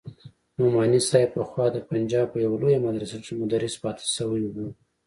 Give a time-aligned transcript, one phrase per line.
[0.57, 4.55] نعماني صاحب پخوا د پنجاب په يوه لويه مدرسه کښې مدرس پاته سوى و.